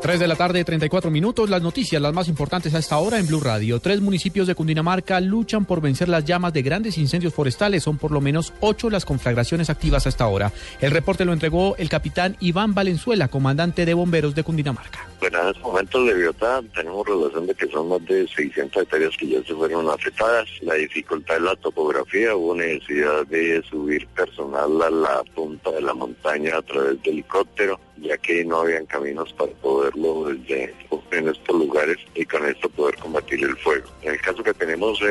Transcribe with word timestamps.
3 0.00 0.18
de 0.18 0.28
la 0.28 0.34
tarde, 0.34 0.64
34 0.64 1.10
minutos. 1.10 1.50
Las 1.50 1.60
noticias, 1.60 2.00
las 2.00 2.14
más 2.14 2.28
importantes 2.28 2.74
a 2.74 2.78
esta 2.78 2.96
hora 2.96 3.18
en 3.18 3.26
Blue 3.26 3.40
Radio. 3.40 3.80
Tres 3.80 4.00
municipios 4.00 4.46
de 4.46 4.54
Cundinamarca 4.54 5.20
luchan 5.20 5.66
por 5.66 5.82
vencer 5.82 6.08
las 6.08 6.24
llamas 6.24 6.54
de 6.54 6.62
grandes 6.62 6.96
incendios 6.96 7.34
forestales. 7.34 7.82
Son 7.82 7.98
por 7.98 8.10
lo 8.10 8.22
menos 8.22 8.54
ocho 8.60 8.88
las 8.88 9.04
conflagraciones 9.04 9.68
activas 9.68 10.06
a 10.06 10.08
esta 10.08 10.26
hora. 10.26 10.52
El 10.80 10.90
reporte 10.90 11.26
lo 11.26 11.34
entregó 11.34 11.76
el 11.76 11.90
capitán 11.90 12.36
Iván 12.40 12.72
Valenzuela, 12.72 13.28
comandante 13.28 13.84
de 13.84 13.92
bomberos 13.92 14.34
de 14.34 14.42
Cundinamarca. 14.42 15.09
Bueno, 15.20 15.38
en 15.42 15.48
estos 15.48 15.62
momentos 15.62 16.06
de 16.06 16.34
tenemos 16.74 17.06
relación 17.06 17.46
de 17.46 17.54
que 17.54 17.66
son 17.68 17.90
más 17.90 18.02
de 18.06 18.26
600 18.26 18.82
hectáreas 18.82 19.14
que 19.18 19.28
ya 19.28 19.42
se 19.42 19.54
fueron 19.54 19.86
afectadas. 19.90 20.48
La 20.62 20.74
dificultad 20.74 21.34
de 21.34 21.40
la 21.40 21.56
topografía, 21.56 22.34
hubo 22.34 22.54
necesidad 22.54 23.26
de 23.26 23.62
subir 23.68 24.06
personal 24.08 24.80
a 24.80 24.88
la 24.88 25.22
punta 25.34 25.72
de 25.72 25.82
la 25.82 25.92
montaña 25.92 26.56
a 26.56 26.62
través 26.62 27.02
de 27.02 27.10
helicóptero, 27.10 27.78
ya 27.98 28.16
que 28.16 28.46
no 28.46 28.60
habían 28.60 28.86
caminos 28.86 29.30
para 29.34 29.52
poderlo 29.52 30.30
desde 30.30 30.74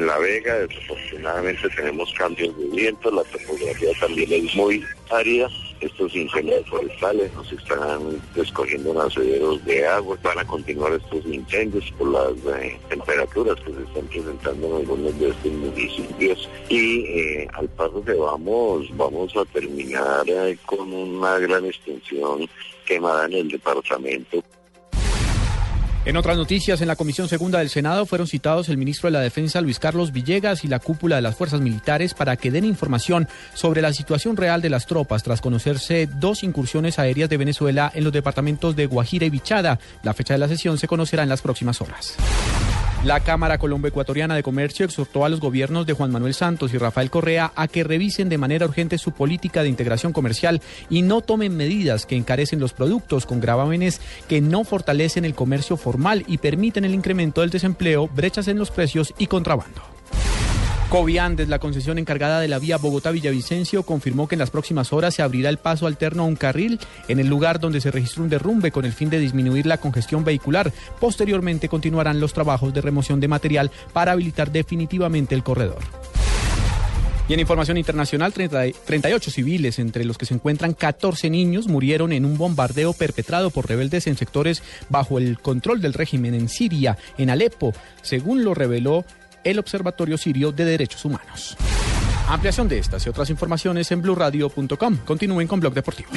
en 0.00 0.06
La 0.06 0.18
Vega, 0.18 0.54
desafortunadamente 0.60 1.68
tenemos 1.70 2.12
cambios 2.14 2.56
de 2.58 2.66
viento, 2.68 3.10
la 3.10 3.24
topografía 3.24 3.90
también 4.00 4.32
es 4.32 4.54
muy 4.54 4.84
árida 5.10 5.48
estos 5.80 6.14
incendios 6.14 6.68
forestales 6.68 7.32
nos 7.34 7.50
están 7.52 8.20
descogiendo 8.34 8.92
nacederos 8.92 9.64
de 9.64 9.86
agua. 9.86 10.18
Van 10.22 10.38
a 10.38 10.44
continuar 10.44 10.92
estos 10.92 11.24
incendios 11.24 11.90
por 11.96 12.08
las 12.08 12.60
eh, 12.60 12.78
temperaturas 12.88 13.56
que 13.64 13.72
se 13.72 13.82
están 13.82 14.06
presentando 14.08 14.66
en 14.66 14.76
algunos 14.76 15.18
de 15.18 15.30
estos 15.30 15.52
municipios. 15.52 16.48
Y 16.68 17.06
eh, 17.06 17.48
al 17.54 17.68
paso 17.70 18.04
que 18.04 18.12
vamos, 18.12 18.86
vamos 18.96 19.34
a 19.36 19.44
terminar 19.46 20.24
eh, 20.28 20.58
con 20.66 20.92
una 20.92 21.38
gran 21.38 21.64
extensión 21.64 22.48
quemada 22.84 23.24
en 23.26 23.32
el 23.32 23.48
departamento. 23.48 24.44
En 26.06 26.16
otras 26.16 26.38
noticias, 26.38 26.80
en 26.80 26.88
la 26.88 26.96
Comisión 26.96 27.28
Segunda 27.28 27.58
del 27.58 27.68
Senado 27.68 28.06
fueron 28.06 28.26
citados 28.26 28.70
el 28.70 28.78
ministro 28.78 29.08
de 29.08 29.12
la 29.12 29.20
Defensa 29.20 29.60
Luis 29.60 29.78
Carlos 29.78 30.12
Villegas 30.12 30.64
y 30.64 30.68
la 30.68 30.78
cúpula 30.78 31.16
de 31.16 31.22
las 31.22 31.36
fuerzas 31.36 31.60
militares 31.60 32.14
para 32.14 32.36
que 32.36 32.50
den 32.50 32.64
información 32.64 33.28
sobre 33.52 33.82
la 33.82 33.92
situación 33.92 34.38
real 34.38 34.62
de 34.62 34.70
las 34.70 34.86
tropas 34.86 35.22
tras 35.22 35.42
conocerse 35.42 36.08
dos 36.16 36.42
incursiones 36.42 36.98
aéreas 36.98 37.28
de 37.28 37.36
Venezuela 37.36 37.92
en 37.94 38.04
los 38.04 38.14
departamentos 38.14 38.76
de 38.76 38.86
Guajira 38.86 39.26
y 39.26 39.30
Bichada. 39.30 39.78
La 40.02 40.14
fecha 40.14 40.32
de 40.32 40.38
la 40.38 40.48
sesión 40.48 40.78
se 40.78 40.88
conocerá 40.88 41.22
en 41.22 41.28
las 41.28 41.42
próximas 41.42 41.82
horas. 41.82 42.16
La 43.02 43.20
Cámara 43.20 43.56
Colombo-Ecuatoriana 43.56 44.34
de 44.34 44.42
Comercio 44.42 44.84
exhortó 44.84 45.24
a 45.24 45.30
los 45.30 45.40
gobiernos 45.40 45.86
de 45.86 45.94
Juan 45.94 46.12
Manuel 46.12 46.34
Santos 46.34 46.74
y 46.74 46.78
Rafael 46.78 47.08
Correa 47.10 47.50
a 47.56 47.66
que 47.66 47.82
revisen 47.82 48.28
de 48.28 48.36
manera 48.36 48.66
urgente 48.66 48.98
su 48.98 49.12
política 49.12 49.62
de 49.62 49.70
integración 49.70 50.12
comercial 50.12 50.60
y 50.90 51.00
no 51.00 51.22
tomen 51.22 51.56
medidas 51.56 52.04
que 52.04 52.16
encarecen 52.16 52.60
los 52.60 52.74
productos 52.74 53.24
con 53.24 53.40
gravámenes 53.40 54.02
que 54.28 54.42
no 54.42 54.64
fortalecen 54.64 55.24
el 55.24 55.34
comercio 55.34 55.78
formal 55.78 56.24
y 56.26 56.36
permiten 56.38 56.84
el 56.84 56.92
incremento 56.92 57.40
del 57.40 57.48
desempleo, 57.48 58.06
brechas 58.06 58.48
en 58.48 58.58
los 58.58 58.70
precios 58.70 59.14
y 59.16 59.28
contrabando. 59.28 59.99
Coviandes, 60.90 61.48
la 61.48 61.60
concesión 61.60 62.00
encargada 62.00 62.40
de 62.40 62.48
la 62.48 62.58
vía 62.58 62.76
Bogotá-Villavicencio, 62.76 63.84
confirmó 63.84 64.26
que 64.26 64.34
en 64.34 64.40
las 64.40 64.50
próximas 64.50 64.92
horas 64.92 65.14
se 65.14 65.22
abrirá 65.22 65.48
el 65.48 65.58
paso 65.58 65.86
alterno 65.86 66.24
a 66.24 66.26
un 66.26 66.34
carril 66.34 66.80
en 67.06 67.20
el 67.20 67.28
lugar 67.28 67.60
donde 67.60 67.80
se 67.80 67.92
registró 67.92 68.24
un 68.24 68.28
derrumbe 68.28 68.72
con 68.72 68.84
el 68.84 68.92
fin 68.92 69.08
de 69.08 69.20
disminuir 69.20 69.66
la 69.66 69.78
congestión 69.78 70.24
vehicular. 70.24 70.72
Posteriormente 70.98 71.68
continuarán 71.68 72.18
los 72.18 72.32
trabajos 72.32 72.74
de 72.74 72.80
remoción 72.80 73.20
de 73.20 73.28
material 73.28 73.70
para 73.92 74.10
habilitar 74.10 74.50
definitivamente 74.50 75.36
el 75.36 75.44
corredor. 75.44 75.78
Y 77.28 77.34
en 77.34 77.38
información 77.38 77.76
internacional, 77.76 78.32
30, 78.32 78.60
38 78.84 79.30
civiles, 79.30 79.78
entre 79.78 80.04
los 80.04 80.18
que 80.18 80.26
se 80.26 80.34
encuentran 80.34 80.74
14 80.74 81.30
niños, 81.30 81.68
murieron 81.68 82.12
en 82.12 82.24
un 82.24 82.36
bombardeo 82.36 82.94
perpetrado 82.94 83.50
por 83.50 83.68
rebeldes 83.68 84.08
en 84.08 84.16
sectores 84.16 84.64
bajo 84.88 85.18
el 85.18 85.38
control 85.38 85.80
del 85.80 85.92
régimen 85.92 86.34
en 86.34 86.48
Siria, 86.48 86.98
en 87.16 87.30
Alepo, 87.30 87.72
según 88.02 88.42
lo 88.42 88.54
reveló 88.54 89.04
el 89.44 89.58
Observatorio 89.58 90.16
Sirio 90.18 90.52
de 90.52 90.64
Derechos 90.64 91.04
Humanos. 91.04 91.56
Ampliación 92.28 92.68
de 92.68 92.78
estas 92.78 93.04
y 93.06 93.08
otras 93.08 93.28
informaciones 93.30 93.90
en 93.90 94.02
blurradio.com. 94.02 94.98
Continúen 95.04 95.48
con 95.48 95.58
Blog 95.60 95.74
Deportivo. 95.74 96.10